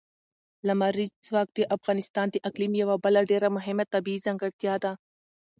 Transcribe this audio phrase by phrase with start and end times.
[0.67, 4.91] لمریز ځواک د افغانستان د اقلیم یوه بله ډېره مهمه طبیعي ځانګړتیا ده.